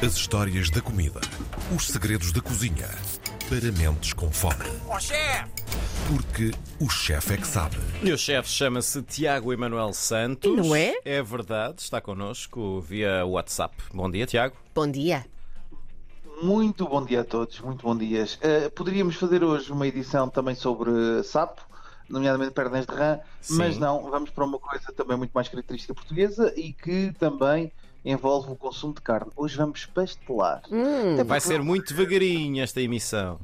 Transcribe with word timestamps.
As 0.00 0.14
histórias 0.14 0.70
da 0.70 0.80
comida. 0.80 1.20
Os 1.74 1.88
segredos 1.88 2.30
da 2.30 2.40
cozinha. 2.40 2.86
Para 3.48 3.72
mentes 3.72 4.12
com 4.12 4.30
fome. 4.30 4.64
Ó 4.86 4.96
chefe! 5.00 5.50
Porque 6.06 6.52
o 6.80 6.88
chefe 6.88 7.34
é 7.34 7.36
que 7.36 7.46
sabe. 7.46 7.76
E 8.04 8.12
o 8.12 8.16
chefe 8.16 8.48
chama-se 8.48 9.02
Tiago 9.02 9.52
Emanuel 9.52 9.92
Santos. 9.92 10.52
E 10.52 10.54
não 10.54 10.76
é? 10.76 10.94
É 11.04 11.20
verdade, 11.20 11.80
está 11.80 12.00
connosco 12.00 12.80
via 12.80 13.26
WhatsApp. 13.26 13.74
Bom 13.92 14.08
dia, 14.08 14.24
Tiago. 14.24 14.54
Bom 14.72 14.88
dia. 14.88 15.26
Muito 16.40 16.88
bom 16.88 17.04
dia 17.04 17.22
a 17.22 17.24
todos, 17.24 17.58
muito 17.58 17.82
bom 17.82 17.96
dias. 17.96 18.36
Uh, 18.36 18.70
poderíamos 18.70 19.16
fazer 19.16 19.42
hoje 19.42 19.72
uma 19.72 19.88
edição 19.88 20.28
também 20.28 20.54
sobre 20.54 20.92
sapo, 21.24 21.60
nomeadamente 22.08 22.52
pernas 22.52 22.86
de 22.86 22.94
rã, 22.94 23.18
Sim. 23.40 23.56
mas 23.56 23.76
não, 23.76 24.08
vamos 24.08 24.30
para 24.30 24.44
uma 24.44 24.60
coisa 24.60 24.92
também 24.92 25.16
muito 25.16 25.32
mais 25.32 25.48
característica 25.48 25.92
portuguesa 25.92 26.54
e 26.56 26.72
que 26.72 27.12
também 27.18 27.72
envolve 28.04 28.52
o 28.52 28.56
consumo 28.56 28.94
de 28.94 29.00
carne. 29.00 29.30
Hoje 29.36 29.56
vamos 29.56 29.84
pastelar. 29.86 30.62
Hum, 30.70 31.22
Vai 31.24 31.40
ser 31.40 31.62
muito 31.62 31.94
devagarinho 31.94 32.62
esta 32.62 32.80
emissão. 32.80 33.40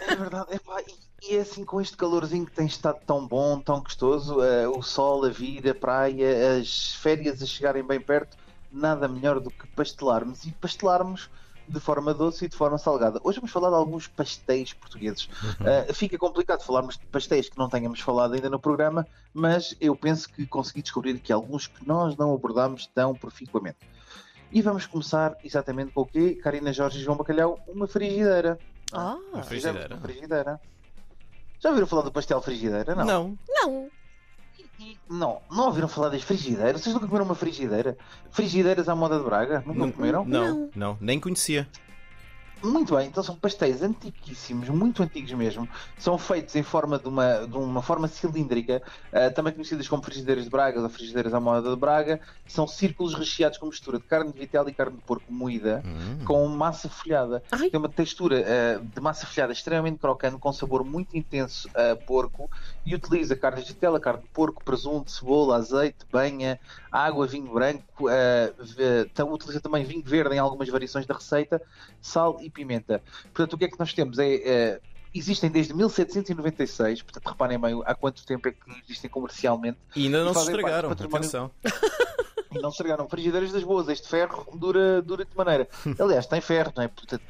É 0.00 0.16
verdade, 0.16 0.54
epá, 0.54 0.80
e, 0.82 1.30
e 1.32 1.36
é 1.36 1.40
assim 1.40 1.64
com 1.64 1.80
este 1.80 1.96
calorzinho 1.96 2.44
que 2.44 2.52
tem 2.52 2.66
estado 2.66 2.98
tão 3.06 3.26
bom, 3.26 3.60
tão 3.60 3.80
gostoso, 3.80 4.42
eh, 4.42 4.66
o 4.68 4.82
sol, 4.82 5.24
a 5.24 5.28
vida, 5.30 5.70
a 5.70 5.74
praia, 5.74 6.58
as 6.58 6.94
férias 6.94 7.40
a 7.42 7.46
chegarem 7.46 7.84
bem 7.84 8.00
perto, 8.00 8.36
nada 8.70 9.06
melhor 9.06 9.38
do 9.38 9.50
que 9.50 9.66
pastelarmos 9.68 10.44
e 10.44 10.50
pastelarmos 10.52 11.30
de 11.72 11.80
forma 11.80 12.12
doce 12.12 12.44
e 12.44 12.48
de 12.48 12.56
forma 12.56 12.76
salgada. 12.78 13.18
Hoje 13.24 13.38
vamos 13.38 13.50
falar 13.50 13.70
de 13.70 13.76
alguns 13.76 14.06
pastéis 14.06 14.72
portugueses. 14.74 15.28
Eh, 15.64 15.92
fica 15.92 16.18
complicado 16.18 16.62
falarmos 16.62 16.98
de 16.98 17.06
pastéis 17.06 17.48
que 17.48 17.56
não 17.58 17.68
tenhamos 17.68 18.00
falado 18.00 18.34
ainda 18.34 18.50
no 18.50 18.60
programa, 18.60 19.06
mas 19.32 19.74
eu 19.80 19.96
penso 19.96 20.28
que 20.28 20.46
consegui 20.46 20.82
descobrir 20.82 21.16
aqui 21.16 21.32
alguns 21.32 21.66
que 21.66 21.86
nós 21.86 22.16
não 22.16 22.34
abordámos 22.34 22.86
tão 22.88 23.14
proficuamente. 23.14 23.78
E 24.52 24.60
vamos 24.60 24.84
começar 24.86 25.34
exatamente 25.42 25.92
com 25.92 26.02
o 26.02 26.06
quê? 26.06 26.34
Karina 26.34 26.72
Jorge 26.72 26.98
e 26.98 27.02
João 27.02 27.16
Bacalhau, 27.16 27.58
uma 27.66 27.86
frigideira. 27.88 28.58
Ah, 28.92 29.16
Uma 29.32 29.42
frigideira. 29.42 29.94
uma 29.94 30.00
frigideira. 30.02 30.60
Já 31.58 31.68
ouviram 31.70 31.86
falar 31.86 32.02
do 32.02 32.12
pastel 32.12 32.42
frigideira? 32.42 32.94
Não. 32.94 33.04
Não. 33.06 33.38
não. 33.48 33.90
Não, 35.08 35.40
não 35.50 35.66
ouviram 35.66 35.88
falar 35.88 36.08
das 36.08 36.22
frigideiras? 36.22 36.80
Vocês 36.80 36.94
nunca 36.94 37.06
comeram 37.06 37.24
uma 37.26 37.34
frigideira? 37.34 37.96
Frigideiras 38.30 38.88
à 38.88 38.94
moda 38.96 39.18
de 39.18 39.24
Braga? 39.24 39.62
Nunca 39.66 39.78
Não, 39.78 39.92
comeram? 39.92 40.24
não, 40.24 40.70
não, 40.74 40.98
nem 41.00 41.20
conhecia. 41.20 41.68
Muito 42.64 42.94
bem, 42.94 43.08
então 43.08 43.24
são 43.24 43.36
pastéis 43.36 43.82
antiquíssimos, 43.82 44.68
muito 44.68 45.02
antigos 45.02 45.32
mesmo. 45.32 45.68
São 45.98 46.16
feitos 46.16 46.54
em 46.54 46.62
forma 46.62 46.96
de 46.96 47.08
uma, 47.08 47.44
de 47.48 47.56
uma 47.56 47.82
forma 47.82 48.06
cilíndrica, 48.06 48.80
eh, 49.10 49.30
também 49.30 49.52
conhecidas 49.52 49.88
como 49.88 50.00
frigideiras 50.04 50.44
de 50.44 50.50
Braga 50.50 50.80
ou 50.80 50.88
frigideiras 50.88 51.34
à 51.34 51.40
moda 51.40 51.68
de 51.70 51.76
Braga. 51.76 52.20
São 52.46 52.68
círculos 52.68 53.14
recheados 53.14 53.58
com 53.58 53.66
mistura 53.66 53.98
de 53.98 54.06
carne 54.06 54.32
de 54.32 54.38
vitela 54.38 54.70
e 54.70 54.74
carne 54.74 54.94
de 54.96 55.02
porco 55.02 55.32
moída, 55.32 55.82
Hum. 55.84 56.24
com 56.24 56.46
massa 56.46 56.88
folhada. 56.88 57.42
Ai. 57.50 57.68
Tem 57.68 57.80
uma 57.80 57.92
textura 57.92 58.38
eh, 58.38 58.78
de 58.80 59.00
massa 59.00 59.26
folhada 59.26 59.52
extremamente 59.52 59.98
crocante, 59.98 60.38
com 60.38 60.52
sabor 60.52 60.84
muito 60.84 61.16
intenso 61.16 61.68
a 61.74 61.96
porco 61.96 62.48
e 62.86 62.94
utiliza 62.94 63.34
carne 63.34 63.62
de 63.62 63.68
vitela, 63.72 63.98
carne 63.98 64.22
de 64.22 64.28
porco, 64.32 64.62
presunto, 64.62 65.10
cebola, 65.10 65.56
azeite, 65.56 66.06
banha, 66.12 66.60
água, 66.92 67.26
vinho 67.26 67.52
branco. 67.52 68.08
eh, 68.08 68.54
utiliza 69.26 69.60
também 69.60 69.84
vinho 69.84 70.02
verde 70.04 70.36
em 70.36 70.38
algumas 70.38 70.68
variações 70.68 71.06
da 71.06 71.14
receita, 71.14 71.60
sal 72.00 72.40
e 72.40 72.51
pimenta. 72.52 73.02
Portanto, 73.34 73.54
o 73.54 73.58
que 73.58 73.64
é 73.64 73.68
que 73.68 73.78
nós 73.78 73.92
temos? 73.92 74.18
É, 74.18 74.34
eh, 74.34 74.80
existem 75.14 75.50
desde 75.50 75.74
1796, 75.74 77.02
portanto, 77.02 77.26
reparem 77.28 77.58
bem 77.58 77.82
há 77.84 77.94
quanto 77.94 78.24
tempo 78.24 78.48
é 78.48 78.52
que 78.52 78.58
existem 78.84 79.10
comercialmente. 79.10 79.78
E 79.96 80.04
ainda 80.06 80.24
não 80.24 80.28
se 80.28 80.34
parte 80.34 80.50
do 80.50 80.56
estragaram, 80.56 80.90
atenção. 80.90 81.50
E 82.54 82.58
não 82.58 82.68
estragaram 82.68 83.08
frigideiras 83.08 83.50
das 83.50 83.64
boas. 83.64 83.88
Este 83.88 84.06
ferro 84.06 84.46
dura, 84.54 85.00
dura 85.00 85.24
de 85.24 85.34
maneira. 85.34 85.66
Aliás, 85.98 86.26
tem 86.26 86.40
ferro, 86.40 86.70
não 86.76 86.82
é? 86.82 86.88
Portanto, 86.88 87.22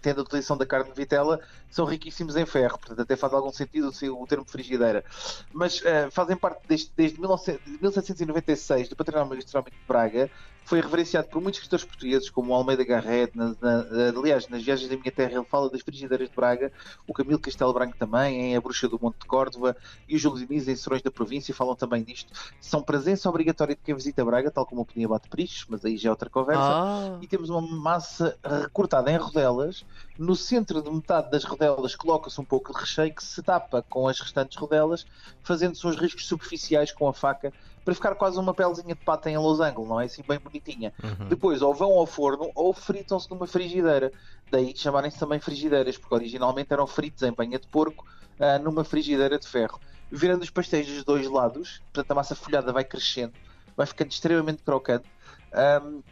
tendo- 0.00 0.20
a 0.20 0.22
utilização 0.22 0.56
da 0.56 0.64
carne 0.64 0.90
de 0.90 0.96
vitela, 0.96 1.40
são 1.68 1.84
riquíssimos 1.84 2.36
em 2.36 2.46
ferro. 2.46 2.78
Portanto, 2.78 3.00
até 3.02 3.16
faz 3.16 3.32
algum 3.32 3.52
sentido 3.52 3.90
o 3.90 4.26
termo 4.26 4.44
frigideira. 4.44 5.04
Mas 5.52 5.84
eh, 5.84 6.08
fazem 6.12 6.36
parte 6.36 6.66
deste, 6.68 6.92
desde 6.96 7.18
1900 7.20 7.66
1796 7.82 8.88
do 8.88 8.94
Património 8.96 9.34
Gastronómico 9.34 9.76
de 9.76 9.84
Braga. 9.86 10.30
Foi 10.68 10.82
reverenciado 10.82 11.28
por 11.28 11.40
muitos 11.40 11.58
escritores 11.60 11.84
portugueses, 11.86 12.28
como 12.28 12.52
o 12.52 12.54
Almeida 12.54 12.84
Garrett. 12.84 13.34
Na, 13.34 13.56
na- 13.58 13.86
aliás, 14.14 14.46
nas 14.48 14.62
viagens 14.62 14.90
da 14.90 14.96
minha 14.98 15.10
terra, 15.10 15.32
ele 15.32 15.44
fala 15.46 15.70
das 15.70 15.80
frigideiras 15.80 16.28
de 16.28 16.36
Braga. 16.36 16.70
O 17.06 17.14
Camilo 17.14 17.38
Castelo 17.38 17.72
Branco 17.72 17.96
também, 17.96 18.38
em 18.52 18.56
A 18.56 18.60
Bruxa 18.60 18.86
do 18.86 18.98
Monte 19.00 19.20
de 19.20 19.26
Córdova. 19.26 19.74
E 20.06 20.14
os 20.14 20.20
Júlio 20.20 20.46
Diniz 20.46 20.68
em 20.68 20.76
Serões 20.76 21.00
da 21.00 21.10
Província 21.10 21.54
falam 21.54 21.74
também 21.74 22.02
disto. 22.04 22.30
São 22.60 22.82
presença 22.82 23.30
obrigatória 23.30 23.74
de 23.74 23.80
quem 23.82 23.94
visita 23.94 24.22
Braga, 24.22 24.50
tal 24.50 24.66
como 24.66 24.82
o 24.82 24.84
Peninha 24.84 25.08
Bate 25.08 25.28
Priscos, 25.30 25.64
mas 25.70 25.84
aí 25.86 25.96
já 25.96 26.10
é 26.10 26.12
outra 26.12 26.28
conversa 26.28 26.62
Ah. 26.62 27.18
e 27.22 27.26
temos 27.26 27.48
uma 27.48 27.62
massa 27.62 28.36
recortada 28.44 29.10
em 29.10 29.16
rodelas. 29.16 29.86
No 30.18 30.34
centro 30.34 30.82
de 30.82 30.90
metade 30.90 31.30
das 31.30 31.44
rodelas 31.44 31.94
coloca-se 31.94 32.40
um 32.40 32.44
pouco 32.44 32.72
de 32.72 32.80
recheio 32.80 33.14
que 33.14 33.22
se 33.22 33.40
tapa 33.40 33.84
com 33.88 34.08
as 34.08 34.18
restantes 34.18 34.58
rodelas, 34.58 35.06
fazendo-se 35.44 35.86
uns 35.86 35.96
riscos 35.96 36.26
superficiais 36.26 36.90
com 36.90 37.06
a 37.06 37.14
faca 37.14 37.52
para 37.84 37.94
ficar 37.94 38.14
quase 38.16 38.38
uma 38.38 38.52
pelezinha 38.52 38.94
de 38.94 39.04
pata 39.04 39.30
em 39.30 39.38
losango, 39.38 39.86
não 39.86 40.00
é 40.00 40.06
assim 40.06 40.22
bem 40.26 40.38
bonitinha. 40.38 40.92
Uhum. 41.02 41.28
Depois 41.28 41.62
ou 41.62 41.72
vão 41.72 41.92
ao 41.92 42.04
forno 42.04 42.50
ou 42.54 42.74
fritam-se 42.74 43.30
numa 43.30 43.46
frigideira. 43.46 44.12
Daí 44.50 44.76
chamarem-se 44.76 45.18
também 45.18 45.38
frigideiras, 45.38 45.96
porque 45.96 46.14
originalmente 46.14 46.72
eram 46.72 46.86
fritos 46.86 47.22
em 47.22 47.32
banha 47.32 47.58
de 47.58 47.66
porco 47.68 48.04
ah, 48.40 48.58
numa 48.58 48.82
frigideira 48.82 49.38
de 49.38 49.46
ferro. 49.46 49.80
Virando 50.10 50.42
os 50.42 50.50
pastéis 50.50 50.86
dos 50.86 51.04
dois 51.04 51.26
lados, 51.30 51.80
portanto 51.92 52.10
a 52.10 52.14
massa 52.14 52.34
folhada 52.34 52.72
vai 52.72 52.84
crescendo, 52.84 53.32
vai 53.76 53.86
ficando 53.86 54.10
extremamente 54.10 54.62
crocante. 54.62 55.06
Ahm, 55.52 56.02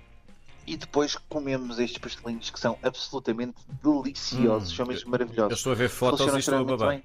e 0.66 0.77
depois 0.77 1.16
comemos 1.28 1.78
estes 1.78 1.99
pastelinhos 1.99 2.50
que 2.50 2.59
são 2.59 2.78
absolutamente 2.82 3.56
deliciosos, 3.82 4.72
Hum, 4.72 4.77
são 4.77 4.87
mesmo 4.87 5.06
Eu 5.09 5.10
maravilhosos. 5.12 5.59
estou 5.59 5.72
a 5.72 5.77
ver 5.77 5.88
fotos 5.88 6.19
Funcionam 6.21 6.38
e 6.38 6.41
estou 6.41 6.59
a 6.59 6.65
babar. 6.65 6.88
bem. 6.91 7.04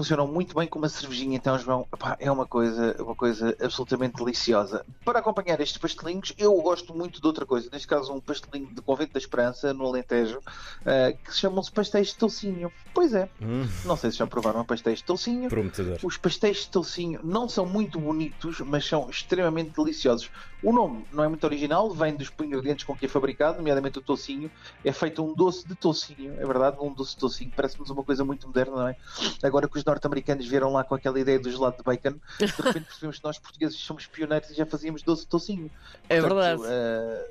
Funcionam 0.00 0.26
muito 0.26 0.54
bem 0.54 0.66
com 0.66 0.78
uma 0.78 0.88
cervejinha, 0.88 1.36
então, 1.36 1.58
João. 1.58 1.86
Epá, 1.92 2.16
é 2.18 2.32
uma 2.32 2.46
coisa, 2.46 2.96
uma 3.02 3.14
coisa 3.14 3.54
absolutamente 3.62 4.16
deliciosa. 4.16 4.82
Para 5.04 5.18
acompanhar 5.18 5.60
estes 5.60 5.76
pastelinhos, 5.76 6.32
eu 6.38 6.54
gosto 6.62 6.94
muito 6.96 7.20
de 7.20 7.26
outra 7.26 7.44
coisa. 7.44 7.68
Neste 7.70 7.86
caso, 7.86 8.10
um 8.10 8.18
pastelinho 8.18 8.74
de 8.74 8.80
Convento 8.80 9.12
da 9.12 9.18
Esperança, 9.18 9.74
no 9.74 9.84
Alentejo, 9.86 10.40
ah, 10.86 11.12
que 11.12 11.36
chamam-se 11.36 11.70
pastéis 11.70 12.08
de 12.08 12.16
toucinho. 12.16 12.72
Pois 12.94 13.12
é, 13.12 13.28
Hum, 13.42 13.68
não 13.84 13.94
sei 13.94 14.10
se 14.10 14.16
já 14.16 14.26
provaram 14.26 14.64
pastéis 14.64 15.00
de 15.00 15.04
toucinho. 15.04 15.50
prometedor. 15.50 15.98
Os 16.02 16.16
pastéis 16.16 16.60
de 16.62 16.68
toucinho 16.70 17.20
não 17.22 17.46
são 17.46 17.66
muito 17.66 18.00
bonitos, 18.00 18.60
mas 18.60 18.86
são 18.86 19.10
extremamente 19.10 19.72
deliciosos. 19.76 20.30
O 20.62 20.72
nome 20.72 21.04
não 21.12 21.22
é 21.24 21.28
muito 21.28 21.44
original, 21.44 21.90
vem 21.90 22.14
dos 22.16 22.32
ingredientes 22.40 22.84
com 22.86 22.96
que 22.96 23.04
é 23.04 23.08
fabricado, 23.08 23.58
nomeadamente 23.58 23.98
o 23.98 24.02
toucinho. 24.02 24.50
É 24.82 24.92
feito 24.92 25.22
um 25.22 25.34
doce 25.34 25.66
de 25.68 25.74
toucinho, 25.74 26.32
é 26.40 26.46
verdade, 26.46 26.78
um 26.80 26.90
doce 26.92 27.10
de 27.12 27.18
toucinho. 27.18 27.52
Parece-nos 27.54 27.90
uma 27.90 28.02
coisa 28.02 28.24
muito 28.24 28.46
moderna, 28.46 28.76
não 28.76 28.88
é? 28.88 28.96
Agora 29.42 29.68
que 29.68 29.76
os 29.76 29.84
norte-americanos 29.90 30.46
vieram 30.46 30.72
lá 30.72 30.84
com 30.84 30.94
aquela 30.94 31.18
ideia 31.18 31.38
do 31.38 31.50
gelado 31.50 31.76
de 31.76 31.82
bacon, 31.82 32.18
de 32.38 32.46
repente 32.46 32.84
percebemos 32.86 33.18
que 33.18 33.24
nós 33.24 33.38
portugueses 33.38 33.76
somos 33.78 34.06
pioneiros 34.06 34.50
e 34.50 34.54
já 34.54 34.64
fazíamos 34.66 35.02
doce 35.02 35.22
de 35.22 35.28
toucinho. 35.28 35.70
É 36.08 36.20
Portanto, 36.20 36.62
verdade. 36.62 36.62
eh, 36.72 37.26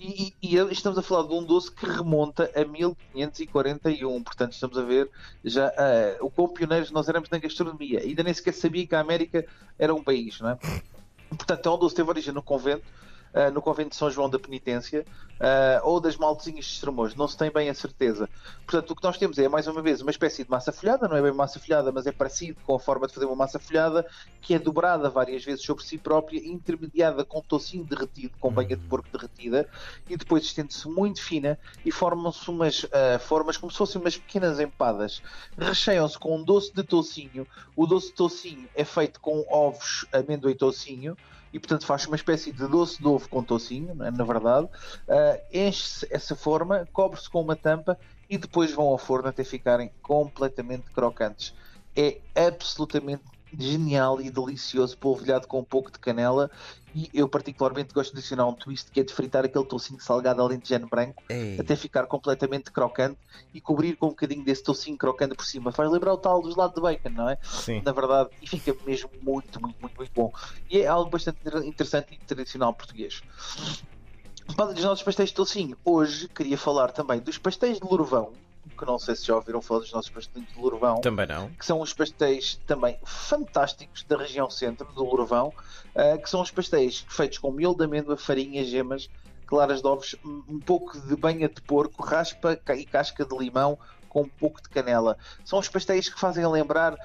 e, 0.00 0.34
e- 0.42 0.56
estamos 0.72 0.96
a 0.98 1.02
falar 1.02 1.26
de 1.26 1.34
um 1.34 1.42
doce 1.42 1.72
que 1.72 1.84
remonta 1.86 2.50
a 2.54 2.64
1541, 2.64 4.22
portanto 4.22 4.52
estamos 4.52 4.78
a 4.78 4.82
ver 4.82 5.10
já 5.44 5.72
eh, 5.76 6.18
o 6.20 6.30
quão 6.30 6.48
pioneiros 6.48 6.90
nós 6.90 7.08
éramos 7.08 7.28
na 7.30 7.38
gastronomia. 7.38 8.00
Ainda 8.00 8.22
nem 8.22 8.32
sequer 8.34 8.54
sabia 8.54 8.86
que 8.86 8.94
a 8.94 9.00
América 9.00 9.44
era 9.78 9.94
um 9.94 10.02
país, 10.04 10.38
não 10.40 10.50
é? 10.50 10.58
Portanto, 11.30 11.68
é 11.68 11.72
um 11.72 11.78
doce 11.78 11.94
que 11.94 12.00
teve 12.00 12.10
origem 12.10 12.32
no 12.32 12.42
convento, 12.42 12.84
eh, 13.38 13.52
no 13.52 13.62
convento 13.62 13.90
de 13.90 13.94
São 13.94 14.10
João 14.10 14.28
da 14.28 14.36
Penitência, 14.36 15.06
eh, 15.38 15.80
ou 15.84 16.00
das 16.00 16.16
Maltezinhas 16.16 16.64
de 16.64 16.72
Estremoz, 16.72 17.14
não 17.14 17.28
se 17.28 17.36
tem 17.36 17.52
bem 17.52 17.70
a 17.70 17.74
certeza. 17.74 18.28
Portanto, 18.66 18.90
o 18.90 18.96
que 18.96 19.04
nós 19.04 19.16
temos 19.16 19.38
é, 19.38 19.48
mais 19.48 19.68
uma 19.68 19.80
vez, 19.80 20.00
uma 20.00 20.10
espécie 20.10 20.42
de 20.42 20.50
massa 20.50 20.72
folhada, 20.72 21.06
não 21.06 21.16
é 21.16 21.22
bem 21.22 21.32
massa 21.32 21.60
folhada, 21.60 21.92
mas 21.92 22.04
é 22.08 22.10
parecido 22.10 22.58
com 22.66 22.74
a 22.74 22.80
forma 22.80 23.06
de 23.06 23.14
fazer 23.14 23.26
uma 23.26 23.36
massa 23.36 23.60
folhada, 23.60 24.04
que 24.40 24.54
é 24.54 24.58
dobrada 24.58 25.08
várias 25.08 25.44
vezes 25.44 25.64
sobre 25.64 25.84
si 25.84 25.96
própria, 25.96 26.44
intermediada 26.44 27.24
com 27.24 27.40
tocinho 27.40 27.84
derretido, 27.84 28.34
com 28.40 28.50
banha 28.50 28.76
de 28.76 28.84
porco 28.88 29.08
derretida, 29.12 29.68
e 30.08 30.16
depois 30.16 30.42
estende-se 30.42 30.88
muito 30.88 31.22
fina 31.22 31.56
e 31.86 31.92
formam-se 31.92 32.50
umas 32.50 32.86
ah, 32.92 33.20
formas 33.20 33.56
como 33.56 33.70
se 33.70 33.78
fossem 33.78 34.00
umas 34.00 34.16
pequenas 34.16 34.58
empadas. 34.58 35.22
Recheiam-se 35.56 36.18
com 36.18 36.36
um 36.36 36.42
doce 36.42 36.74
de 36.74 36.82
toucinho. 36.82 37.46
O 37.76 37.86
doce 37.86 38.08
de 38.08 38.14
toucinho 38.14 38.68
é 38.74 38.84
feito 38.84 39.20
com 39.20 39.46
ovos, 39.48 40.06
amêndoa 40.12 40.50
e 40.50 40.56
toucinho. 40.56 41.16
E 41.52 41.58
portanto 41.58 41.86
faz 41.86 42.06
uma 42.06 42.16
espécie 42.16 42.52
de 42.52 42.66
doce 42.68 43.00
de 43.00 43.06
ovo 43.08 43.28
com 43.28 43.42
toucinho, 43.42 43.94
não 43.94 44.06
é? 44.06 44.10
na 44.10 44.24
verdade. 44.24 44.68
Ah, 45.08 45.40
Enche-se 45.52 46.06
essa 46.10 46.36
forma, 46.36 46.86
cobre-se 46.92 47.28
com 47.30 47.40
uma 47.40 47.56
tampa 47.56 47.98
e 48.28 48.36
depois 48.36 48.72
vão 48.72 48.86
ao 48.86 48.98
forno 48.98 49.28
até 49.28 49.44
ficarem 49.44 49.90
completamente 50.02 50.90
crocantes. 50.90 51.54
É 51.96 52.20
absolutamente 52.36 53.24
genial 53.56 54.20
e 54.20 54.30
delicioso, 54.30 54.96
polvilhado 54.98 55.46
com 55.46 55.60
um 55.60 55.64
pouco 55.64 55.90
de 55.90 55.98
canela. 55.98 56.50
E 56.94 57.08
eu, 57.12 57.28
particularmente, 57.28 57.92
gosto 57.92 58.12
de 58.12 58.18
adicionar 58.18 58.46
um 58.46 58.54
twist 58.54 58.90
que 58.90 59.00
é 59.00 59.04
de 59.04 59.12
fritar 59.12 59.44
aquele 59.44 59.64
toucinho 59.64 60.00
salgado 60.00 60.42
alentejano 60.42 60.88
branco 60.88 61.22
Ei. 61.28 61.58
até 61.60 61.76
ficar 61.76 62.06
completamente 62.06 62.70
crocante 62.72 63.18
e 63.52 63.60
cobrir 63.60 63.96
com 63.96 64.06
um 64.06 64.10
bocadinho 64.10 64.44
desse 64.44 64.62
toucinho 64.62 64.96
crocante 64.96 65.34
por 65.34 65.44
cima. 65.44 65.70
Faz 65.70 65.90
lembrar 65.90 66.14
o 66.14 66.18
tal 66.18 66.40
dos 66.40 66.56
lados 66.56 66.74
de 66.74 66.80
bacon, 66.80 67.10
não 67.10 67.28
é? 67.28 67.38
Sim. 67.42 67.82
Na 67.84 67.92
verdade, 67.92 68.30
e 68.42 68.48
fica 68.48 68.74
mesmo 68.86 69.10
muito, 69.22 69.60
muito, 69.60 69.76
muito, 69.80 69.96
muito 69.96 70.12
bom. 70.14 70.32
E 70.70 70.80
é 70.80 70.86
algo 70.86 71.10
bastante 71.10 71.38
interessante 71.64 72.14
e 72.14 72.18
tradicional 72.26 72.72
português. 72.74 73.22
Para 74.56 74.72
dos 74.72 74.82
nossos 74.82 75.04
pastéis 75.04 75.28
de 75.28 75.34
toucinho, 75.34 75.76
hoje 75.84 76.26
queria 76.28 76.56
falar 76.56 76.90
também 76.90 77.20
dos 77.20 77.36
pastéis 77.36 77.78
de 77.78 77.84
Lourvão, 77.84 78.32
que 78.76 78.84
não 78.84 78.98
sei 78.98 79.14
se 79.16 79.26
já 79.26 79.34
ouviram 79.36 79.60
falar 79.60 79.80
dos 79.80 79.92
nossos 79.92 80.10
pastéis 80.10 80.46
de 80.46 80.60
Lourvão, 80.60 81.00
Também 81.00 81.26
não. 81.26 81.48
que 81.50 81.64
são 81.64 81.80
os 81.80 81.92
pastéis 81.92 82.60
também 82.66 82.98
fantásticos 83.04 84.02
da 84.04 84.16
região 84.16 84.48
centro 84.50 84.86
do 84.92 85.04
Lourvão, 85.04 85.48
uh, 85.48 86.20
que 86.22 86.28
são 86.28 86.40
os 86.40 86.50
pastéis 86.50 87.04
feitos 87.08 87.38
com 87.38 87.50
miolo 87.50 87.76
de 87.76 87.84
amêndoa, 87.84 88.16
farinha, 88.16 88.64
gemas, 88.64 89.08
claras 89.46 89.80
de 89.80 89.86
ovos, 89.88 90.14
um 90.24 90.60
pouco 90.60 91.00
de 91.00 91.16
banha 91.16 91.48
de 91.48 91.60
porco, 91.62 92.02
raspa 92.02 92.60
e 92.76 92.84
casca 92.84 93.24
de 93.24 93.36
limão, 93.36 93.78
com 94.08 94.22
um 94.22 94.28
pouco 94.28 94.62
de 94.62 94.68
canela. 94.68 95.16
São 95.44 95.58
os 95.58 95.68
pastéis 95.68 96.08
que 96.08 96.18
fazem 96.18 96.46
lembrar, 96.46 96.94
uh, 96.94 96.98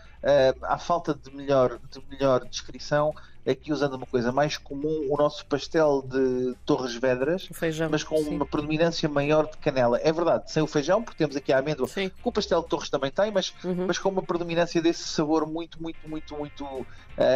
à 0.63 0.77
falta 0.77 1.13
de 1.13 1.35
melhor, 1.35 1.79
de 1.91 2.01
melhor 2.09 2.45
descrição, 2.45 3.13
aqui 3.45 3.73
usando 3.73 3.95
uma 3.95 4.05
coisa 4.05 4.31
mais 4.31 4.57
comum, 4.57 5.07
o 5.09 5.17
nosso 5.17 5.45
pastel 5.45 6.01
de 6.01 6.55
Torres 6.65 6.95
Vedras, 6.95 7.49
feijão, 7.51 7.89
mas 7.91 8.03
com 8.03 8.17
sim. 8.17 8.35
uma 8.35 8.45
predominância 8.45 9.07
maior 9.09 9.49
de 9.49 9.57
canela. 9.57 9.99
É 10.01 10.11
verdade, 10.11 10.49
sem 10.51 10.63
o 10.63 10.67
feijão, 10.67 11.03
porque 11.03 11.17
temos 11.17 11.35
aqui 11.35 11.51
a 11.51 11.59
amêndoa, 11.59 11.87
Sim. 11.87 12.09
que 12.09 12.15
o 12.23 12.31
pastel 12.31 12.61
de 12.61 12.69
Torres 12.69 12.89
também 12.89 13.11
tem, 13.11 13.31
mas, 13.31 13.53
Uhum. 13.63 13.85
mas 13.87 13.97
com 13.97 14.09
uma 14.09 14.23
predominância 14.23 14.81
desse 14.81 15.03
sabor 15.03 15.45
muito, 15.45 15.81
muito, 15.81 16.07
muito, 16.07 16.35
muito 16.37 16.63
uh, 16.63 16.85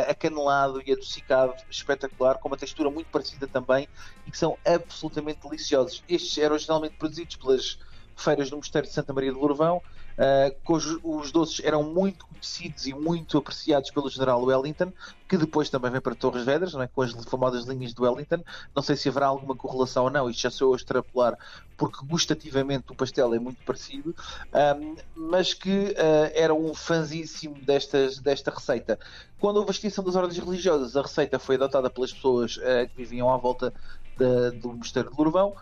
acanelado 0.10 0.82
e 0.86 0.94
adocicado, 0.94 1.54
espetacular, 1.70 2.38
com 2.38 2.48
uma 2.48 2.58
textura 2.58 2.90
muito 2.90 3.08
parecida 3.08 3.48
também 3.48 3.88
e 4.26 4.32
que 4.32 4.38
são 4.38 4.58
absolutamente 4.66 5.40
deliciosos. 5.44 6.04
Estes 6.08 6.38
eram 6.38 6.58
geralmente 6.58 6.96
produzidos 6.96 7.36
pelas 7.36 7.78
feiras 8.18 8.50
do 8.50 8.58
Mosteiro 8.58 8.88
de 8.88 8.94
Santa 8.94 9.14
Maria 9.14 9.32
de 9.32 9.38
Lourvão, 9.38 9.78
uh, 9.78 10.62
cujos 10.64 11.00
os 11.04 11.32
doces 11.32 11.64
eram 11.64 11.84
muito 11.84 12.26
conhecidos 12.28 12.86
e 12.88 12.94
muito 12.94 13.38
apreciados 13.38 13.92
pelo 13.92 14.10
General 14.10 14.44
Wellington, 14.44 14.92
que 15.28 15.38
depois 15.38 15.70
também 15.70 15.92
vem 15.92 16.02
para 16.02 16.16
Torres 16.16 16.44
Vedras, 16.44 16.74
não 16.74 16.82
é? 16.82 16.88
com 16.88 17.02
as 17.02 17.12
famosas 17.26 17.66
linhas 17.66 17.94
de 17.94 18.02
Wellington. 18.02 18.44
Não 18.76 18.82
sei 18.84 18.96
se 18.96 19.08
haverá 19.10 19.28
alguma 19.28 19.56
correlação 19.56 20.06
ou 20.06 20.10
não, 20.10 20.30
isto 20.30 20.42
já 20.42 20.50
sou 20.52 20.70
eu 20.70 20.74
a 20.74 20.78
extrapolar, 20.78 21.38
porque 21.76 22.06
gustativamente 22.06 22.92
o 22.92 22.96
pastel 22.96 23.34
é 23.34 23.40
muito 23.40 23.62
parecido, 23.64 24.16
um, 24.82 24.96
mas 25.16 25.54
que 25.54 25.70
uh, 25.70 26.32
era 26.34 26.54
um 26.54 26.74
fanzíssimo 26.74 27.62
destas, 27.64 28.20
desta 28.20 28.52
receita. 28.52 29.00
Quando 29.38 29.58
houve 29.58 29.70
a 29.70 29.74
extinção 29.74 30.04
das 30.04 30.16
ordens 30.16 30.38
religiosas, 30.44 30.96
a 30.96 31.02
receita 31.02 31.38
foi 31.40 31.56
adotada 31.56 31.90
pelas 31.90 32.14
pessoas 32.14 32.58
uh, 32.58 32.90
que 32.90 32.96
viviam 32.98 33.30
à 33.32 33.38
volta 33.38 33.74
da- 34.16 34.50
do 34.52 34.74
Mosteiro 34.74 35.12
de 35.12 35.18
Lourvão 35.18 35.54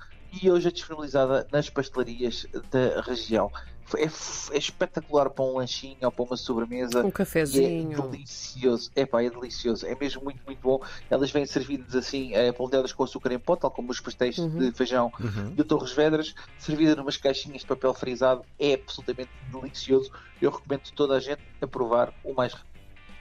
e 0.42 0.50
hoje 0.52 0.68
é 0.68 0.72
disponibilizada 0.72 1.48
nas 1.52 1.70
pastelarias 1.70 2.46
da 2.72 3.02
região. 3.02 3.52
É, 3.98 4.06
é 4.06 4.58
espetacular 4.58 5.30
para 5.30 5.46
um 5.46 5.58
lanchinho 5.58 5.98
ou 6.02 6.12
para 6.12 6.26
uma 6.26 6.36
sobremesa. 6.38 7.02
Um 7.04 7.06
E 7.06 7.10
é 7.10 7.12
cafezinho. 7.12 8.10
delicioso, 8.10 8.90
é 8.96 9.06
pá, 9.06 9.22
é 9.22 9.30
delicioso, 9.30 9.86
é 9.86 9.96
mesmo 9.96 10.24
muito, 10.24 10.44
muito 10.44 10.60
bom. 10.60 10.80
Elas 11.08 11.30
vêm 11.30 11.46
servidas 11.46 11.96
assim, 11.96 12.34
eh, 12.34 12.52
polvilhadas 12.52 12.92
com 12.94 13.04
açúcar 13.04 13.32
em 13.32 13.38
pó, 13.40 13.56
tal 13.56 13.70
como 13.70 13.92
os 13.92 14.00
pastéis 14.00 14.40
Uhum. 14.40 14.58
de 14.58 14.72
feijão 14.72 15.12
Uhum. 15.20 15.54
de 15.54 15.64
Torres 15.64 15.92
Vedras, 15.92 16.34
servida 16.58 16.96
numas 16.96 17.16
caixinhas 17.18 17.62
de 17.62 17.68
papel 17.68 17.94
frisado, 17.94 18.44
é 18.58 18.74
absolutamente 18.74 19.30
delicioso. 19.52 20.10
Eu 20.42 20.50
recomendo 20.50 20.92
toda 20.96 21.16
a 21.16 21.20
gente 21.20 21.42
a 21.62 21.68
provar 21.68 22.12
o 22.24 22.34
mais, 22.34 22.56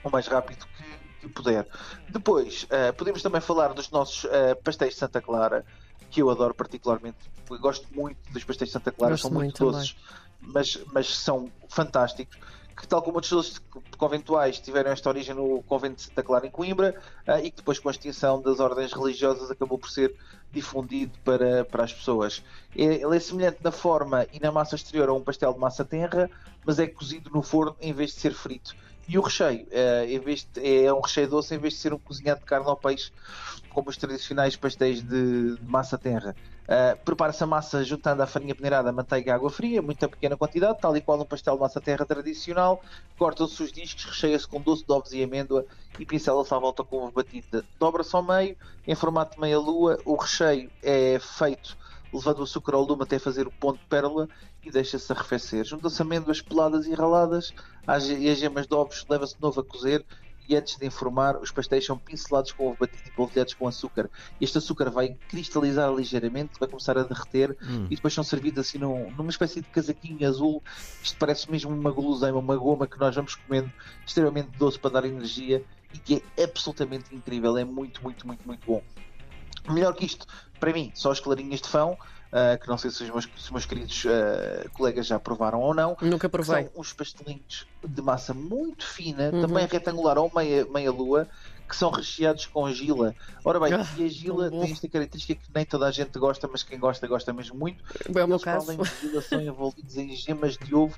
o 0.03 0.09
mais 0.09 0.25
rápido 0.25 0.65
que, 0.75 1.27
que 1.27 1.29
puder. 1.29 1.67
Depois, 2.09 2.65
eh, 2.71 2.91
podemos 2.91 3.21
também 3.21 3.39
falar 3.39 3.71
dos 3.73 3.91
nossos 3.91 4.25
eh, 4.31 4.55
pastéis 4.55 4.93
de 4.93 4.99
Santa 4.99 5.21
Clara, 5.21 5.63
que 6.15 6.21
eu 6.21 6.29
adoro 6.29 6.53
particularmente. 6.53 7.17
Eu 7.49 7.59
gosto 7.59 7.85
muito 7.93 8.17
dos 8.31 8.41
pastéis 8.45 8.69
de 8.69 8.73
Santa 8.73 8.89
Clara, 8.89 9.15
Gosto 9.15 9.23
são 9.23 9.31
muito, 9.31 9.61
muito 9.61 9.77
doces, 9.77 9.97
mas, 10.39 10.79
mas 10.93 11.13
são 11.13 11.51
fantásticos. 11.67 12.37
Que, 12.73 12.87
tal 12.87 13.01
como 13.01 13.15
outros 13.17 13.31
doces 13.31 13.61
conventuais, 13.97 14.59
tiveram 14.59 14.91
esta 14.91 15.09
origem 15.09 15.35
no 15.35 15.61
convento 15.63 15.97
de 15.97 16.03
Santa 16.03 16.23
Clara 16.23 16.47
em 16.47 16.51
Coimbra 16.51 17.01
ah, 17.27 17.41
e 17.41 17.51
que 17.51 17.57
depois, 17.57 17.79
com 17.79 17.89
a 17.89 17.91
extinção 17.91 18.41
das 18.41 18.61
ordens 18.61 18.93
religiosas, 18.93 19.51
acabou 19.51 19.77
por 19.77 19.89
ser 19.89 20.15
difundido 20.53 21.17
para, 21.23 21.65
para 21.65 21.83
as 21.83 21.93
pessoas. 21.93 22.41
É- 22.73 22.83
Ele 22.83 23.15
é 23.15 23.19
semelhante 23.19 23.59
na 23.61 23.71
forma 23.71 24.25
e 24.31 24.39
na 24.39 24.53
massa 24.53 24.75
exterior 24.75 25.09
a 25.09 25.13
um 25.13 25.21
pastel 25.21 25.53
de 25.53 25.59
massa 25.59 25.83
tenra, 25.83 26.29
mas 26.65 26.79
é 26.79 26.87
cozido 26.87 27.29
no 27.29 27.41
forno 27.41 27.75
em 27.81 27.91
vez 27.91 28.11
de 28.11 28.21
ser 28.21 28.33
frito. 28.33 28.73
E 29.07 29.17
o 29.19 29.21
recheio 29.21 29.67
eh, 29.71 30.05
em 30.09 30.19
vez 30.19 30.47
de- 30.51 30.85
é 30.85 30.91
um 30.91 30.99
recheio 30.99 31.29
doce 31.29 31.53
em 31.53 31.59
vez 31.59 31.75
de 31.75 31.79
ser 31.79 31.93
um 31.93 31.99
cozinhado 31.99 32.39
de 32.39 32.45
carne 32.45 32.67
ao 32.67 32.75
peixe, 32.75 33.11
como 33.69 33.89
os 33.89 33.97
tradicionais 33.97 34.55
pastéis 34.55 35.03
de, 35.03 35.57
de 35.57 35.63
massa 35.63 35.97
tenra. 35.97 36.35
Uh, 36.65 36.97
Prepara-se 37.05 37.43
a 37.43 37.45
massa 37.45 37.83
juntando 37.83 38.23
a 38.23 38.25
farinha 38.25 38.55
peneirada, 38.55 38.91
manteiga 38.91 39.29
e 39.29 39.33
água 39.33 39.51
fria, 39.51 39.83
muita 39.83 40.09
pequena 40.09 40.35
quantidade, 40.35 40.79
tal 40.81 40.97
e 40.97 41.01
qual 41.01 41.21
um 41.21 41.25
pastel 41.25 41.53
de 41.53 41.59
massa 41.59 41.79
terra 41.79 42.03
tradicional. 42.05 42.81
Cortam-se 43.15 43.61
os 43.61 43.71
discos, 43.71 44.05
recheia-se 44.05 44.47
com 44.47 44.59
doce 44.59 44.83
de 44.83 44.91
ovos 44.91 45.11
e 45.11 45.21
amêndoa 45.21 45.63
e 45.99 46.05
pincela-se 46.07 46.51
à 46.51 46.57
volta 46.57 46.83
com 46.83 46.97
ovo 46.97 47.11
batida. 47.11 47.63
Dobra-se 47.77 48.15
ao 48.15 48.23
meio, 48.23 48.57
em 48.87 48.95
formato 48.95 49.35
de 49.35 49.41
meia 49.41 49.59
lua. 49.59 49.99
O 50.03 50.15
recheio 50.15 50.71
é 50.81 51.19
feito 51.19 51.77
levando 52.13 52.39
o 52.39 52.43
açúcar 52.43 52.75
ao 52.75 52.83
lume 52.83 53.03
até 53.03 53.19
fazer 53.19 53.47
o 53.47 53.51
ponto 53.51 53.79
de 53.79 53.85
pérola 53.87 54.27
e 54.63 54.71
deixa-se 54.71 55.11
arrefecer. 55.11 55.65
Juntam-se 55.65 56.01
amêndoas 56.01 56.41
peladas 56.41 56.85
e 56.85 56.93
raladas 56.93 57.53
às- 57.85 58.07
e 58.07 58.29
as 58.29 58.37
gemas 58.37 58.67
de 58.67 58.73
ovos 58.75 59.05
leva-se 59.09 59.35
de 59.35 59.41
novo 59.41 59.59
a 59.59 59.63
cozer 59.63 60.05
e 60.47 60.55
antes 60.55 60.77
de 60.77 60.85
informar, 60.85 61.37
os 61.41 61.49
pastéis 61.51 61.83
são 61.83 61.97
pincelados 61.97 62.51
com 62.51 62.67
ovo 62.67 62.77
batido 62.79 63.01
e 63.07 63.11
polvilhados 63.11 63.55
com 63.55 63.67
açúcar. 63.67 64.07
Este 64.39 64.59
açúcar 64.59 64.91
vai 64.91 65.17
cristalizar 65.27 65.91
ligeiramente, 65.91 66.59
vai 66.59 66.69
começar 66.69 66.95
a 66.99 67.03
derreter 67.03 67.57
Hum. 67.63 67.87
e 67.89 67.95
depois 67.95 68.13
são 68.13 68.23
servidos 68.23 68.59
assim 68.67 68.77
num- 68.77 69.09
numa 69.11 69.31
espécie 69.31 69.61
de 69.61 69.67
casaquinho 69.69 70.27
azul. 70.27 70.61
Isto 71.01 71.17
parece 71.17 71.49
mesmo 71.49 71.71
uma 71.71 71.91
guloseima, 71.91 72.37
uma 72.37 72.55
goma 72.55 72.85
que 72.87 72.99
nós 72.99 73.15
vamos 73.15 73.33
comendo, 73.33 73.73
extremamente 74.05 74.49
doce 74.51 74.77
para 74.79 74.91
dar 74.91 75.05
energia 75.05 75.65
e 75.91 75.97
que 75.97 76.23
é 76.37 76.43
absolutamente 76.43 77.15
incrível. 77.15 77.57
É 77.57 77.65
muito, 77.65 78.03
muito, 78.03 78.27
muito, 78.27 78.45
muito 78.45 78.61
bom. 78.67 78.83
Melhor 79.67 79.93
que 79.93 80.05
isto, 80.05 80.25
para 80.59 80.71
mim, 80.73 80.91
só 80.93 81.11
as 81.11 81.19
clarinhas 81.19 81.61
de 81.61 81.67
fão, 81.67 81.97
ah, 82.31 82.57
que 82.57 82.67
não 82.67 82.77
sei 82.77 82.91
se 82.91 83.03
os 83.03 83.09
meus, 83.09 83.29
se 83.37 83.51
meus 83.51 83.65
queridos 83.65 84.03
ah, 84.07 84.69
colegas 84.73 85.07
já 85.07 85.19
provaram 85.19 85.59
ou 85.61 85.73
não. 85.73 85.95
Nunca 86.01 86.27
provei. 86.29 86.63
São 86.63 86.71
uns 86.81 86.93
pastelinhos 86.93 87.67
de 87.87 88.01
massa 88.01 88.33
muito 88.33 88.85
fina, 88.85 89.31
Uhum. 89.33 89.41
também 89.41 89.65
retangular 89.67 90.17
ou 90.17 90.31
meia, 90.35 90.65
meia 90.65 90.91
lua, 90.91 91.27
que 91.67 91.75
são 91.75 91.89
recheados 91.89 92.45
com 92.45 92.69
gila. 92.71 93.15
Ora 93.43 93.59
bem, 93.59 93.73
Ah, 93.73 93.85
e 93.97 94.03
a 94.05 94.07
gila 94.07 94.51
tem 94.51 94.71
esta 94.71 94.87
característica 94.87 95.41
que 95.41 95.49
nem 95.53 95.65
toda 95.65 95.87
a 95.87 95.91
gente 95.91 96.17
gosta, 96.19 96.47
mas 96.47 96.61
quem 96.61 96.77
gosta, 96.79 97.07
gosta 97.07 97.33
mesmo 97.33 97.57
muito. 97.57 97.83
É 98.05 98.09
o 98.23 98.27
meu 98.27 98.35
Eles, 98.35 98.43
para 98.43 98.53
caso. 98.53 98.65
além 98.71 98.81
de 98.83 98.89
gila, 99.01 99.21
são 99.21 99.41
envolvidos 99.41 99.97
em 99.97 100.15
gemas 100.15 100.57
de 100.57 100.75
ovo 100.75 100.95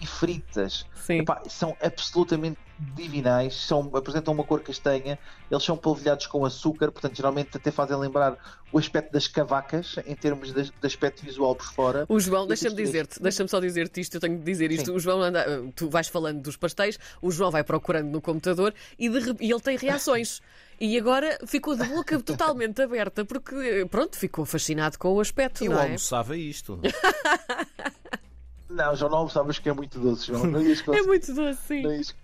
e 0.00 0.06
fritas. 0.06 0.86
Sim. 0.94 1.20
Epá, 1.20 1.42
são 1.48 1.76
absolutamente 1.82 2.58
divinais, 2.94 3.56
são, 3.56 3.90
apresentam 3.94 4.32
uma 4.32 4.44
cor 4.44 4.60
castanha, 4.60 5.18
eles 5.50 5.64
são 5.64 5.76
polvilhados 5.76 6.26
com 6.26 6.44
açúcar, 6.44 6.92
portanto, 6.92 7.16
geralmente 7.16 7.56
até 7.56 7.70
fazem 7.70 7.96
lembrar 7.96 8.38
o 8.70 8.78
aspecto 8.78 9.12
das 9.12 9.26
cavacas 9.26 9.96
em 10.06 10.14
termos 10.14 10.52
de, 10.52 10.64
de 10.64 10.86
aspecto 10.86 11.24
visual 11.24 11.56
por 11.56 11.66
fora. 11.66 12.06
O 12.08 12.20
João, 12.20 12.46
deixa-me 12.46 12.76
dizer-te, 12.76 13.20
deixa-me 13.20 13.48
só 13.48 13.58
dizer-te 13.58 14.00
isto, 14.00 14.14
eu 14.14 14.20
tenho 14.20 14.38
de 14.38 14.44
dizer 14.44 14.70
isto. 14.70 14.86
Sim. 14.86 14.92
O 14.92 15.00
João 15.00 15.22
anda, 15.22 15.44
tu 15.74 15.88
vais 15.90 16.06
falando 16.06 16.40
dos 16.40 16.56
pastéis, 16.56 16.98
o 17.20 17.30
João 17.30 17.50
vai 17.50 17.64
procurando 17.64 18.10
no 18.10 18.20
computador 18.20 18.72
e, 18.98 19.08
de 19.08 19.36
e 19.40 19.50
ele 19.50 19.60
tem 19.60 19.76
reações. 19.76 20.40
E 20.80 20.96
agora 20.96 21.36
ficou 21.44 21.74
de 21.76 21.82
boca 21.88 22.20
totalmente 22.22 22.80
aberta, 22.80 23.24
porque, 23.24 23.84
pronto, 23.90 24.16
ficou 24.16 24.44
fascinado 24.44 24.96
com 24.96 25.12
o 25.12 25.20
aspecto, 25.20 25.64
Eu 25.64 25.72
não 25.72 25.80
é? 25.80 25.86
almoçava 25.86 26.36
isto. 26.36 26.78
Não, 28.68 28.94
já 28.94 29.08
não 29.08 29.28
sabes 29.28 29.58
que 29.58 29.68
é 29.68 29.72
muito 29.72 29.98
doce, 29.98 30.26
João. 30.26 30.46
Não 30.46 30.60
ias 30.60 30.80
É 30.82 30.84
conseguir. 30.84 31.06
muito 31.06 31.34
doce, 31.34 31.60
sim. 31.62 31.82
não 31.82 31.92
ias, 31.92 32.14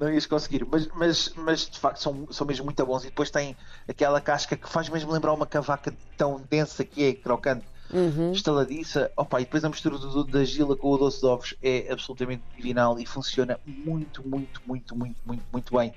não 0.00 0.12
ias 0.12 0.26
conseguir. 0.26 0.66
Mas, 0.66 0.88
mas, 0.88 1.32
mas 1.36 1.68
de 1.70 1.78
facto 1.78 1.98
são, 2.02 2.26
são 2.32 2.46
mesmo 2.46 2.64
muito 2.64 2.84
bons. 2.84 3.02
E 3.04 3.06
depois 3.06 3.30
tem 3.30 3.56
aquela 3.88 4.20
casca 4.20 4.56
que 4.56 4.68
faz 4.68 4.88
mesmo 4.88 5.12
lembrar 5.12 5.32
uma 5.32 5.46
cavaca 5.46 5.96
tão 6.16 6.40
densa 6.50 6.84
que 6.84 7.04
é, 7.04 7.14
crocante, 7.14 7.66
Uhum. 7.90 8.32
estaladiça. 8.32 9.10
Opa, 9.16 9.40
e 9.40 9.44
depois 9.44 9.64
a 9.64 9.68
mistura 9.70 9.96
do- 9.98 10.24
da 10.24 10.44
gila 10.44 10.76
com 10.76 10.90
o 10.90 10.98
doce 10.98 11.20
de 11.20 11.26
ovos 11.26 11.54
é 11.62 11.90
absolutamente 11.90 12.44
divinal 12.54 12.98
e 13.00 13.06
funciona 13.06 13.58
muito, 13.64 14.26
muito, 14.28 14.60
muito, 14.66 14.94
muito, 14.96 15.20
muito, 15.24 15.46
muito 15.50 15.74
bem. 15.76 15.94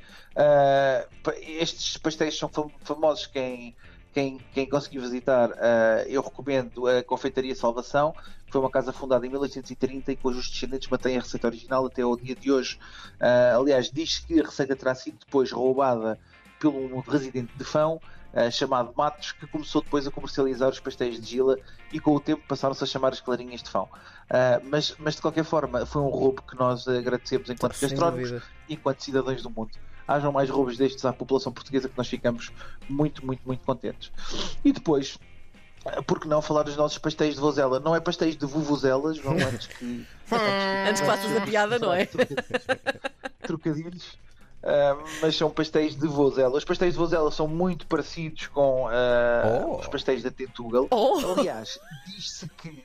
Pa- 1.21 1.35
estes 1.37 1.97
pastéis 1.97 2.37
são 2.37 2.49
fam- 2.49 2.71
famosos. 2.81 3.27
Quem, 3.27 3.75
quem, 4.13 4.39
quem 4.53 4.67
conseguir 4.67 4.99
visitar, 4.99 5.51
ah, 5.53 6.03
eu 6.07 6.21
recomendo 6.21 6.87
a 6.87 7.03
Confeitaria 7.03 7.55
Salvação, 7.55 8.13
que 8.45 8.51
foi 8.51 8.59
uma 8.61 8.69
casa 8.69 8.91
fundada 8.91 9.25
em 9.25 9.29
1830 9.29 10.11
e 10.11 10.15
cujos 10.15 10.49
descendentes 10.49 10.89
mantêm 10.89 11.17
a 11.17 11.21
receita 11.21 11.47
original 11.47 11.85
até 11.85 12.01
ao 12.01 12.17
dia 12.17 12.35
de 12.35 12.51
hoje. 12.51 12.77
Ah, 13.19 13.55
aliás, 13.55 13.89
diz 13.91 14.19
que 14.19 14.39
a 14.39 14.43
receita 14.43 14.75
terá 14.75 14.93
sido 14.93 15.17
depois 15.25 15.51
roubada 15.51 16.19
pelo 16.59 16.77
um 16.95 16.99
residente 16.99 17.51
de 17.55 17.63
Fão, 17.63 17.99
ah, 18.33 18.51
chamado 18.51 18.93
Matos, 18.95 19.31
que 19.31 19.47
começou 19.47 19.81
depois 19.81 20.05
a 20.05 20.11
comercializar 20.11 20.69
os 20.69 20.79
pastéis 20.79 21.19
de 21.19 21.25
Gila 21.27 21.57
e 21.93 21.99
com 21.99 22.13
o 22.13 22.19
tempo 22.19 22.43
passaram-se 22.47 22.83
a 22.83 22.87
chamar 22.87 23.13
as 23.13 23.21
clarinhas 23.21 23.63
de 23.63 23.69
Fão. 23.69 23.87
Mas, 24.69 24.95
mas 24.97 25.15
de 25.15 25.21
qualquer 25.21 25.43
forma, 25.43 25.85
foi 25.85 26.01
um 26.01 26.07
roubo 26.07 26.41
que 26.41 26.55
nós 26.57 26.87
agradecemos 26.87 27.49
enquanto 27.49 27.73
Sem 27.73 27.89
gastrónomos 27.89 28.29
dúvida. 28.29 28.47
e 28.69 28.73
enquanto 28.75 29.03
cidadãos 29.03 29.41
do 29.41 29.49
mundo. 29.49 29.71
Hajam 30.07 30.31
mais 30.31 30.49
roubos 30.49 30.77
destes 30.77 31.05
à 31.05 31.13
população 31.13 31.51
portuguesa 31.51 31.87
que 31.89 31.97
nós 31.97 32.07
ficamos 32.07 32.51
muito, 32.89 33.25
muito, 33.25 33.41
muito 33.45 33.63
contentes. 33.65 34.11
E 34.65 34.71
depois, 34.71 35.17
por 36.05 36.19
que 36.19 36.27
não 36.27 36.41
falar 36.41 36.63
dos 36.63 36.75
nossos 36.75 36.97
pastéis 36.97 37.35
de 37.35 37.41
vozela? 37.41 37.79
Não 37.79 37.95
é 37.95 37.99
pastéis 37.99 38.35
de 38.35 38.45
vuvuzelas, 38.45 39.17
não 39.23 39.33
antes 39.47 39.67
que. 39.67 40.05
Antes 40.87 41.01
que 41.01 41.07
faças 41.07 41.35
a 41.37 41.41
piada, 41.41 41.79
não 41.79 41.93
é? 41.93 42.07
Trocadilhos. 43.41 44.17
ah, 44.63 44.97
mas 45.21 45.35
são 45.35 45.49
pastéis 45.49 45.95
de 45.95 46.07
Vozela. 46.07 46.57
Os 46.57 46.63
pastéis 46.65 46.93
de 46.93 46.99
Vozela 46.99 47.31
são 47.31 47.47
muito 47.47 47.85
parecidos 47.87 48.47
com 48.47 48.87
ah, 48.87 49.63
Oh. 49.65 49.77
os 49.77 49.87
pastéis 49.87 50.23
da 50.23 50.31
Tentugal. 50.31 50.87
Oh. 50.91 51.19
Aliás, 51.37 51.79
diz-se 52.07 52.47
que 52.49 52.83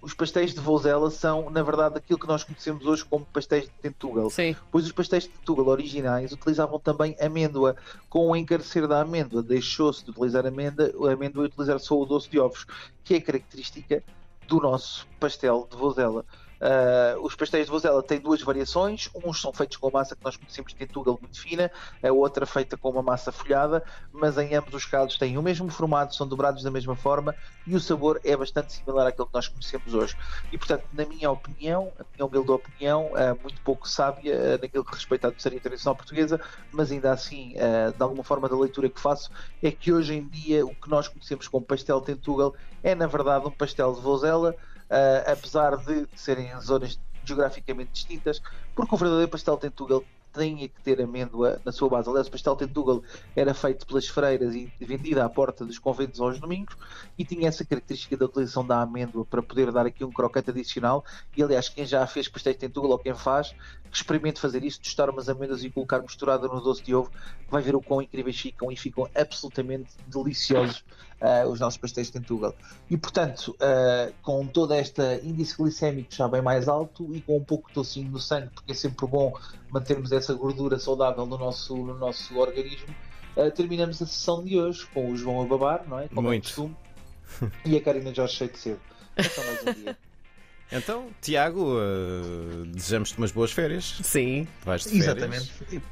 os 0.00 0.14
pastéis 0.14 0.54
de 0.54 0.60
Vozela 0.60 1.10
são, 1.10 1.50
na 1.50 1.62
verdade, 1.62 1.98
aquilo 1.98 2.18
que 2.18 2.26
nós 2.26 2.44
conhecemos 2.44 2.86
hoje 2.86 3.04
como 3.04 3.24
pastéis 3.26 3.64
de 3.64 3.70
Tentugal. 3.70 4.30
Sim. 4.30 4.54
Pois 4.70 4.84
os 4.84 4.92
pastéis 4.92 5.24
de 5.24 5.30
Tentugal 5.30 5.66
originais 5.66 6.32
utilizavam 6.32 6.78
também 6.78 7.16
amêndoa. 7.20 7.76
Com 8.08 8.30
o 8.30 8.36
encarecer 8.36 8.86
da 8.86 9.00
amêndoa, 9.00 9.42
deixou-se 9.42 10.04
de 10.04 10.10
utilizar 10.10 10.46
amêndoa, 10.46 11.10
a 11.10 11.12
amêndoa 11.12 11.44
e 11.44 11.46
utilizar 11.46 11.78
só 11.80 12.00
o 12.00 12.06
doce 12.06 12.30
de 12.30 12.38
ovos, 12.38 12.66
que 13.02 13.14
é 13.14 13.20
característica 13.20 14.02
do 14.46 14.60
nosso 14.60 15.06
pastel 15.18 15.66
de 15.70 15.76
Vozela. 15.76 16.24
Ah, 16.60 17.16
os 17.20 17.34
pastéis 17.34 17.66
de 17.66 17.70
Vozela 17.70 18.02
têm 18.02 18.20
duas 18.20 18.42
variações. 18.42 19.08
Uns 19.14 19.40
são 19.40 19.52
feitos 19.52 19.76
com 19.76 19.88
a 19.88 19.90
massa 19.90 20.16
que 20.16 20.24
nós 20.24 20.36
conhecemos 20.36 20.72
de 20.72 20.76
Tentugal 20.78 21.18
muito 21.20 21.40
fina, 21.40 21.70
a 22.02 22.12
outra 22.12 22.46
feita 22.46 22.76
com 22.76 22.90
uma 22.90 23.02
massa 23.02 23.30
folhada, 23.32 23.82
mas 24.12 24.36
em 24.38 24.54
ambos 24.54 24.74
os 24.74 24.84
casos 24.86 25.16
têm 25.18 25.38
o 25.38 25.42
mesmo 25.42 25.68
formato, 25.70 26.14
são 26.14 26.26
dobrados 26.26 26.62
da 26.62 26.70
mesma 26.70 26.96
forma 26.96 27.36
e 27.64 27.74
o 27.74 27.80
sabor 27.80 28.20
é 28.24 28.36
bastante 28.36 28.72
similar 28.72 29.06
àquele 29.06 29.26
que 29.28 29.34
nós 29.34 29.48
conhecemos 29.48 29.94
hoje. 29.94 30.16
E 30.50 30.58
portanto, 30.58 30.86
na 30.92 31.04
minha 31.06 31.30
opinião, 31.30 31.92
a 31.98 32.04
minha 32.16 32.26
humilde 32.26 32.50
opinião, 32.50 33.12
ah, 33.14 33.34
muito 33.34 33.62
pouco 33.62 33.88
sábia 33.88 34.54
ah, 34.56 34.58
naquilo 34.58 34.84
que 34.84 34.94
respeita 34.94 35.28
à 35.28 35.30
doçaria 35.30 35.60
tradicional 35.60 35.96
portuguesa, 35.96 36.40
mas 36.70 36.90
ainda 36.90 37.12
assim, 37.12 37.54
ah, 37.58 37.92
de 37.92 38.02
alguma 38.02 38.24
forma 38.24 38.48
da 38.48 38.58
leitura 38.58 38.90
que 38.90 39.00
faço, 39.00 39.30
é 39.62 39.70
que 39.70 39.92
hoje 39.92 40.14
em 40.14 40.28
dia 40.28 40.64
o 40.66 40.74
que 40.74 40.88
nós 40.88 41.08
conhecemos 41.08 41.48
como 41.48 41.64
pastel 41.66 42.00
Tentugal 42.00 42.54
é 42.82 42.94
na 42.94 43.06
verdade 43.06 43.46
um 43.46 43.50
pastel 43.52 43.94
de 43.94 44.00
Vozela, 44.00 44.56
ah, 44.90 45.32
apesar 45.32 45.76
de 45.76 46.06
serem 46.14 46.50
em 46.50 46.60
zonas 46.60 46.98
geograficamente 47.24 47.92
distintas, 47.92 48.40
porque 48.74 48.94
o 48.94 48.98
verdadeiro 48.98 49.30
pastel 49.30 49.56
Tentugal 49.56 50.02
tinha 50.32 50.68
que 50.68 50.80
ter 50.82 51.00
amêndoa 51.00 51.60
na 51.64 51.72
sua 51.72 51.88
base. 51.88 52.08
Aliás, 52.08 52.28
o 52.28 52.30
pastel 52.30 52.56
Tentugal 52.56 53.02
era 53.34 53.52
feito 53.54 53.86
pelas 53.86 54.06
freiras 54.06 54.54
e 54.54 54.70
vendido 54.80 55.20
à 55.20 55.28
porta 55.28 55.64
dos 55.64 55.78
conventos 55.78 56.20
aos 56.20 56.38
domingos 56.38 56.76
e 57.16 57.24
tinha 57.24 57.48
essa 57.48 57.64
característica 57.64 58.16
da 58.16 58.26
utilização 58.26 58.66
da 58.66 58.82
amêndoa 58.82 59.24
para 59.24 59.42
poder 59.42 59.72
dar 59.72 59.86
aqui 59.86 60.04
um 60.04 60.12
crocante 60.12 60.50
adicional. 60.50 61.04
E 61.36 61.42
aliás, 61.42 61.68
quem 61.68 61.84
já 61.84 62.06
fez 62.06 62.28
pastéis 62.28 62.56
Tentugal 62.56 62.90
ou 62.92 62.98
quem 62.98 63.14
faz, 63.14 63.54
experimente 63.92 64.40
fazer 64.40 64.62
isso, 64.64 64.80
testar 64.80 65.10
umas 65.10 65.28
amêndoas 65.28 65.64
e 65.64 65.70
colocar 65.70 66.00
misturada 66.00 66.46
no 66.46 66.60
doce 66.60 66.82
de 66.82 66.94
ovo, 66.94 67.10
vai 67.48 67.62
ver 67.62 67.74
o 67.74 67.80
quão 67.80 68.02
incríveis 68.02 68.38
ficam 68.38 68.70
e 68.70 68.76
ficam 68.76 69.08
absolutamente 69.14 69.90
deliciosos 70.06 70.84
ah, 71.20 71.46
os 71.46 71.60
nossos 71.60 71.78
pastéis 71.78 72.10
Tentugal. 72.10 72.54
E 72.90 72.96
portanto, 72.96 73.56
ah, 73.60 74.10
com 74.22 74.46
toda 74.46 74.76
esta 74.76 75.20
índice 75.22 75.56
glicémico 75.56 76.14
já 76.14 76.28
bem 76.28 76.42
mais 76.42 76.68
alto 76.68 77.14
e 77.14 77.20
com 77.20 77.36
um 77.36 77.44
pouco 77.44 77.68
de 77.68 77.74
tocinho 77.74 78.10
no 78.10 78.18
sangue, 78.18 78.50
porque 78.54 78.72
é 78.72 78.74
sempre 78.74 79.06
bom 79.06 79.32
mantermos 79.70 80.12
essa 80.12 80.34
gordura 80.34 80.78
saudável 80.78 81.26
no 81.26 81.38
nosso, 81.38 81.76
no 81.76 81.98
nosso 81.98 82.38
organismo, 82.38 82.94
ah, 83.36 83.50
terminamos 83.50 84.00
a 84.02 84.06
sessão 84.06 84.44
de 84.44 84.58
hoje 84.58 84.86
com 84.86 85.10
o 85.10 85.16
João 85.16 85.42
a 85.42 85.46
babar, 85.46 85.84
não 85.88 85.98
é? 85.98 86.08
Como 86.08 86.28
é 86.28 86.30
Muito. 86.30 86.44
costume, 86.44 86.76
e 87.64 87.76
a 87.76 87.80
Karina 87.80 88.14
Jorge 88.14 88.34
cheio 88.34 88.50
de 88.50 88.58
cedo. 88.58 88.80
Então, 89.16 89.44
mais 89.44 89.62
um 89.62 89.82
dia. 89.82 89.96
Então, 90.70 91.08
Tiago, 91.22 91.78
eh, 91.80 92.66
desejamos-te 92.66 93.16
umas 93.16 93.32
boas 93.32 93.50
férias. 93.50 94.00
Sim. 94.02 94.46
Vais 94.66 94.82
de 94.82 94.90
férias. 94.90 95.06
Exatamente. 95.06 95.82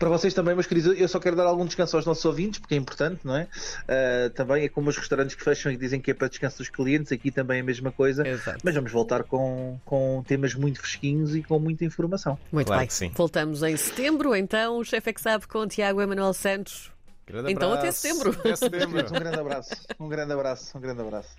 Para 0.00 0.08
vocês 0.08 0.32
também, 0.32 0.54
meus 0.54 0.66
queridos, 0.66 0.98
eu 0.98 1.06
só 1.06 1.20
quero 1.20 1.36
dar 1.36 1.44
algum 1.44 1.66
descanso 1.66 1.94
aos 1.94 2.06
nossos 2.06 2.24
ouvintes, 2.24 2.58
porque 2.58 2.74
é 2.74 2.78
importante, 2.78 3.20
não 3.22 3.36
é? 3.36 3.46
Ah, 3.86 4.30
também 4.34 4.64
é 4.64 4.68
como 4.70 4.88
os 4.88 4.96
restaurantes 4.96 5.36
que 5.36 5.44
fecham 5.44 5.70
e 5.70 5.76
dizem 5.76 6.00
que 6.00 6.10
é 6.10 6.14
para 6.14 6.26
descanso 6.26 6.56
dos 6.56 6.70
clientes, 6.70 7.12
aqui 7.12 7.30
também 7.30 7.58
é 7.58 7.60
a 7.60 7.64
mesma 7.64 7.92
coisa. 7.92 8.26
Exato. 8.26 8.60
Mas 8.64 8.74
vamos 8.74 8.90
voltar 8.90 9.24
com, 9.24 9.78
com 9.84 10.24
temas 10.26 10.54
muito 10.54 10.80
fresquinhos 10.80 11.36
e 11.36 11.42
com 11.42 11.58
muita 11.58 11.84
informação. 11.84 12.38
Muito 12.50 12.68
Claro 12.68 12.88
bem. 12.98 13.12
Voltamos 13.14 13.62
em 13.62 13.76
setembro, 13.76 14.34
então, 14.34 14.78
o 14.78 14.84
chefe 14.84 15.10
é 15.10 15.12
que 15.12 15.20
sabe 15.20 15.46
com 15.46 15.58
o 15.58 15.66
Tiago 15.66 16.00
Emanuel 16.00 16.32
Santos. 16.32 16.90
Grande 17.26 17.52
Então, 17.52 17.68
até 17.70 17.80
abraço. 17.88 17.98
setembro. 17.98 18.30
Até 18.30 18.56
setembro. 18.56 19.00
Um 19.06 19.12
grande 19.12 19.38
abraço, 19.38 19.70
um 20.00 20.08
grande 20.08 20.32
abraço, 20.32 20.78
um 20.78 20.80
grande 20.80 21.00
abraço. 21.02 21.30